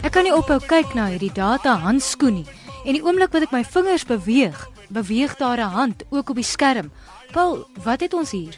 Ek 0.00 0.14
kan 0.16 0.24
nie 0.24 0.32
ophou 0.32 0.56
kyk 0.64 0.94
na 0.96 1.10
hierdie 1.10 1.34
data 1.36 1.74
handskoen 1.82 2.38
nie. 2.38 2.46
En 2.88 2.96
die 2.96 3.02
oomblik 3.04 3.34
wat 3.34 3.44
ek 3.44 3.50
my 3.52 3.60
vingers 3.68 4.06
beweeg, 4.08 4.56
beweeg 4.88 5.34
daar 5.36 5.60
'n 5.60 5.74
hand 5.76 6.04
ook 6.08 6.30
op 6.32 6.36
die 6.40 6.50
skerm. 6.56 6.88
Paul, 7.32 7.66
wat 7.84 8.00
het 8.00 8.14
ons 8.14 8.30
hier? 8.30 8.56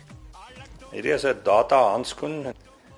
Hierdie 0.93 1.13
is 1.13 1.25
'n 1.25 1.43
data 1.43 1.91
handskoen. 1.91 2.55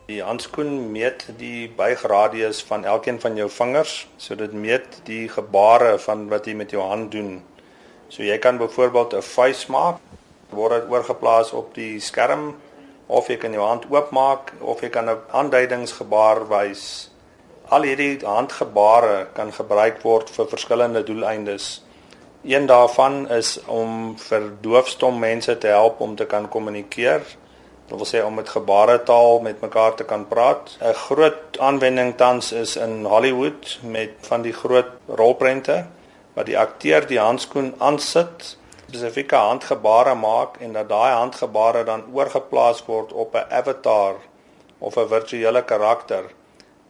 Die 0.07 0.23
handskoen 0.23 0.93
meet 0.93 1.27
die 1.39 1.71
buigradius 1.71 2.63
van 2.63 2.85
elkeen 2.85 3.21
van 3.21 3.37
jou 3.37 3.49
vingers, 3.51 4.07
so 4.17 4.35
dit 4.35 4.53
meet 4.53 5.01
die 5.05 5.29
gebare 5.29 5.99
van 5.99 6.29
wat 6.29 6.45
jy 6.47 6.55
met 6.55 6.71
jou 6.71 6.83
hand 6.83 7.13
doen. 7.13 7.43
So 8.09 8.23
jy 8.23 8.39
kan 8.39 8.59
byvoorbeeld 8.59 9.15
'n 9.15 9.23
vuis 9.23 9.67
maak, 9.67 9.97
word 10.51 10.83
dit 10.83 10.91
oorgeplaas 10.91 11.53
op 11.53 11.75
die 11.75 12.01
skerm 12.01 12.55
of 13.07 13.29
jy 13.29 13.37
kan 13.37 13.53
jou 13.53 13.67
hand 13.67 13.87
oopmaak 13.91 14.53
of 14.61 14.81
jy 14.81 14.89
kan 14.89 15.09
'n 15.09 15.19
aanduidingsgebaar 15.31 16.49
wys 16.49 17.14
Al 17.73 17.83
hierdie 17.89 18.19
handgebare 18.21 19.29
kan 19.33 19.53
gebruik 19.53 20.03
word 20.05 20.29
vir 20.31 20.49
verskillende 20.51 21.01
doeleindes. 21.03 21.83
Een 22.45 22.67
daarvan 22.67 23.23
is 23.33 23.57
om 23.73 24.19
vir 24.21 24.51
doofstom 24.61 25.17
mense 25.19 25.55
te 25.59 25.71
help 25.73 26.01
om 26.05 26.17
te 26.17 26.27
kan 26.29 26.49
kommunikeer. 26.49 27.25
Dit 27.89 27.97
wil 27.97 28.05
sê 28.11 28.21
om 28.25 28.37
met 28.37 28.53
gebaretaal 28.53 29.41
met 29.41 29.65
mekaar 29.65 29.97
te 29.97 30.05
kan 30.05 30.29
praat. 30.29 30.77
'n 30.81 30.93
Groot 30.93 31.59
aanwending 31.59 32.17
tans 32.17 32.53
is 32.53 32.77
in 32.77 33.05
Hollywood 33.05 33.79
met 33.83 34.13
van 34.21 34.43
die 34.43 34.53
groot 34.53 34.93
rolprente 35.09 35.87
waar 36.35 36.45
die 36.45 36.59
akteur 36.59 37.07
die 37.07 37.19
handskoen 37.19 37.75
aansit, 37.79 38.57
spesifieke 38.87 39.37
handgebare 39.37 40.15
maak 40.15 40.57
en 40.61 40.73
dat 40.73 40.89
daai 40.89 41.13
handgebare 41.13 41.85
dan 41.85 42.05
oorgeplaas 42.13 42.85
word 42.87 43.13
op 43.13 43.35
'n 43.35 43.47
avatar 43.51 44.15
of 44.79 44.97
'n 44.97 45.09
virtuele 45.09 45.63
karakter. 45.65 46.25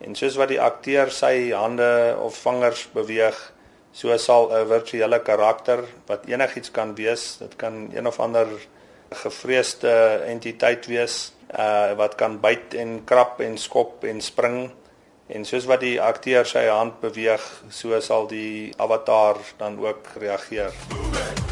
En 0.04 0.14
soos 0.14 0.36
wat 0.36 0.50
die 0.52 0.60
akteur 0.60 1.08
sy 1.14 1.50
hande 1.56 1.88
of 2.20 2.36
vingers 2.44 2.84
beweeg, 2.92 3.38
so 3.92 4.16
sal 4.18 4.50
'n 4.52 4.68
virtuele 4.68 5.20
karakter 5.22 5.84
wat 6.06 6.26
enigiets 6.28 6.70
kan 6.70 6.94
wees, 6.94 7.36
dit 7.38 7.56
kan 7.56 7.88
een 7.94 8.06
of 8.06 8.20
ander 8.20 8.48
gevreesde 9.10 9.94
entiteit 10.26 10.86
wees, 10.86 11.32
uh 11.58 11.94
wat 11.96 12.14
kan 12.14 12.40
byt 12.40 12.74
en 12.74 13.04
krap 13.04 13.40
en 13.40 13.56
skop 13.58 14.04
en 14.04 14.20
spring. 14.20 14.72
En 15.26 15.44
soos 15.44 15.64
wat 15.64 15.80
die 15.80 16.00
akteur 16.00 16.44
sy 16.44 16.66
hand 16.68 17.00
beweeg, 17.00 17.44
so 17.70 18.00
sal 18.00 18.26
die 18.26 18.74
avatar 18.76 19.40
dan 19.56 19.78
ook 19.78 20.04
reageer. 20.20 20.72
Move 20.90 21.43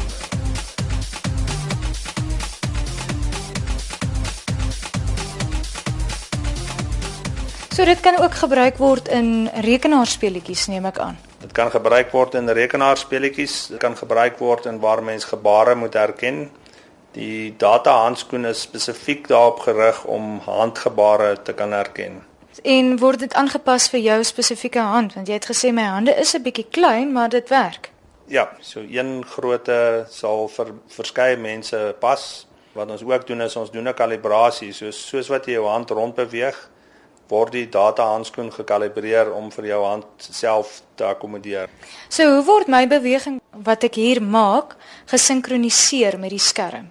So 7.73 7.85
dit 7.85 7.99
kan 7.99 8.19
ook 8.21 8.35
gebruik 8.37 8.77
word 8.77 9.07
in 9.09 9.47
rekenaarspeletjies 9.65 10.67
neem 10.69 10.85
ek 10.85 10.99
aan. 11.01 11.15
Dit 11.41 11.55
kan 11.57 11.71
gebruik 11.73 12.11
word 12.13 12.35
in 12.37 12.45
rekenaarspeletjies, 12.45 13.55
dit 13.73 13.79
kan 13.81 13.95
gebruik 13.97 14.35
word 14.37 14.67
in 14.69 14.77
waar 14.79 15.01
mens 15.01 15.25
gebare 15.25 15.73
moet 15.75 15.95
herken. 15.97 16.51
Die 17.17 17.55
data 17.57 17.95
handskoen 18.03 18.45
is 18.45 18.61
spesifiek 18.67 19.25
daarop 19.27 19.63
gerig 19.65 20.03
om 20.05 20.35
handgebare 20.45 21.31
te 21.41 21.55
kan 21.57 21.73
herken. 21.73 22.19
En 22.61 22.91
word 23.01 23.25
dit 23.25 23.33
aangepas 23.33 23.87
vir 23.89 24.03
jou 24.05 24.19
spesifieke 24.23 24.83
hand 24.93 25.15
want 25.17 25.31
jy 25.31 25.39
het 25.39 25.49
gesê 25.49 25.71
my 25.73 25.87
hande 25.95 26.13
is 26.13 26.35
'n 26.37 26.43
bietjie 26.45 26.67
klein, 26.69 27.09
maar 27.11 27.29
dit 27.29 27.49
werk. 27.49 27.89
Ja, 28.27 28.51
so 28.61 28.85
een 28.85 29.25
grootte 29.25 30.05
sal 30.09 30.47
vir 30.47 30.67
verskeie 30.87 31.37
mense 31.37 31.95
pas. 31.99 32.45
Wat 32.73 32.91
ons 32.91 33.03
ook 33.03 33.27
doen 33.27 33.41
is 33.41 33.55
ons 33.55 33.71
doen 33.71 33.89
'n 33.89 33.93
kalibrasie, 33.93 34.73
soos 34.73 35.07
soos 35.07 35.27
wat 35.27 35.45
jy 35.45 35.53
jou 35.53 35.67
hand 35.67 35.89
rond 35.89 36.15
beweeg, 36.15 36.69
word 37.29 37.53
die 37.55 37.67
data 37.69 38.05
handskoen 38.13 38.51
gekalibreer 38.51 39.31
om 39.33 39.51
vir 39.51 39.65
jou 39.71 39.83
hand 39.85 40.05
self 40.17 40.81
te 40.95 41.05
akkommodeer. 41.07 41.69
So 42.09 42.27
hoe 42.35 42.43
word 42.45 42.67
my 42.67 42.85
beweging 42.87 43.39
wat 43.65 43.83
ek 43.87 43.95
hier 44.01 44.21
maak 44.21 44.75
gesinkroniseer 45.11 46.19
met 46.19 46.33
die 46.35 46.41
skerm? 46.41 46.89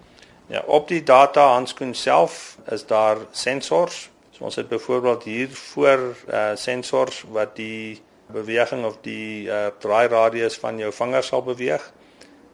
Ja, 0.51 0.63
op 0.67 0.87
die 0.87 1.03
data 1.03 1.47
handskoen 1.53 1.93
self 1.95 2.57
is 2.71 2.85
daar 2.85 3.17
sensors. 3.31 4.09
So 4.33 4.45
ons 4.49 4.57
het 4.59 4.67
byvoorbeeld 4.69 5.23
hier 5.23 5.49
voor 5.49 6.15
uh 6.27 6.55
sensors 6.55 7.23
wat 7.31 7.55
die 7.55 8.01
beweging 8.33 8.85
of 8.85 8.97
die 9.01 9.47
uh 9.47 9.67
draai 9.79 10.07
radius 10.07 10.57
van 10.59 10.77
jou 10.77 10.91
vinger 10.91 11.23
sal 11.23 11.43
beweeg. 11.43 11.91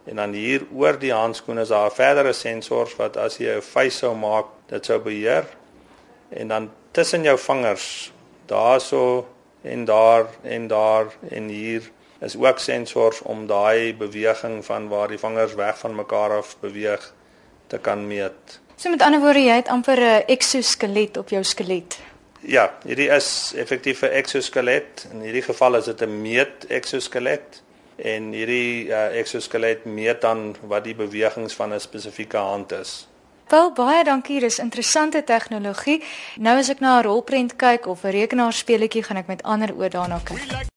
En 0.06 0.16
dan 0.16 0.34
hier 0.34 0.66
oor 0.74 1.00
die 1.00 1.14
handskoen 1.14 1.60
is 1.60 1.70
daar 1.74 1.92
verdere 1.92 2.34
sensors 2.34 2.96
wat 2.98 3.18
as 3.18 3.38
jy 3.38 3.58
'n 3.58 3.62
vuis 3.62 3.98
sou 3.98 4.16
maak, 4.16 4.46
dit 4.68 4.86
sou 4.86 5.00
beheer. 5.00 5.46
En 6.30 6.48
dan 6.48 6.72
tussen 6.92 7.24
jou 7.24 7.38
vingers 7.40 8.12
daarso 8.46 9.28
en 9.62 9.86
daar 9.86 10.26
en 10.42 10.68
daar 10.68 11.06
en 11.30 11.48
hier 11.48 11.92
is 12.20 12.36
ook 12.38 12.60
sensors 12.60 13.22
om 13.22 13.48
daai 13.48 13.96
beweging 13.96 14.66
van 14.66 14.88
waar 14.88 15.08
die 15.08 15.20
vingers 15.20 15.54
weg 15.54 15.78
van 15.78 15.96
mekaar 15.96 16.38
af 16.38 16.56
beweeg 16.60 17.14
te 17.68 17.78
kan 17.78 18.08
meet. 18.08 18.60
So 18.76 18.90
met 18.90 19.02
ander 19.02 19.20
woorde 19.20 19.44
jy 19.44 19.56
het 19.56 19.68
amper 19.68 20.00
'n 20.00 20.24
exoskelet 20.26 21.18
op 21.18 21.30
jou 21.30 21.44
skelet. 21.44 22.00
Ja, 22.40 22.78
hierdie 22.84 23.10
is 23.10 23.54
effektief 23.56 24.02
'n 24.02 24.06
exoskelet. 24.06 25.08
In 25.12 25.22
hierdie 25.22 25.42
geval 25.42 25.76
is 25.76 25.86
dit 25.86 26.02
'n 26.02 26.22
meet 26.22 26.66
exoskelet 26.68 27.64
en 27.96 28.32
hierdie 28.32 28.88
uh, 28.88 29.20
exoskelet 29.20 29.86
meet 29.86 30.22
dan 30.22 30.56
wat 30.62 30.84
die 30.84 30.96
bewegings 30.96 31.54
van 31.54 31.74
'n 31.74 31.80
spesifieke 31.80 32.38
hand 32.38 32.72
is. 32.72 33.08
Wel 33.50 33.72
baie 33.72 34.04
dankie, 34.04 34.40
dis 34.40 34.60
interessante 34.62 35.24
tegnologie. 35.24 36.04
Nou 36.38 36.58
as 36.62 36.70
ek 36.70 36.80
na 36.80 37.00
'n 37.00 37.04
rolprent 37.04 37.56
kyk 37.56 37.88
of 37.88 38.04
'n 38.04 38.12
rekenaarspeletjie, 38.12 39.04
gaan 39.04 39.18
ek 39.18 39.28
met 39.28 39.44
ander 39.44 39.74
oë 39.74 39.90
daarna 39.90 40.20
kyk. 40.24 40.60